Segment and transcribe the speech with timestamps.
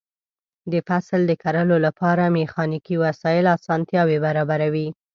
[0.71, 4.87] د فصل د کرلو لپاره میخانیکي وسایل اسانتیاوې برابروي.